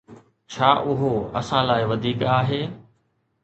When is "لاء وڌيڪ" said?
1.67-2.19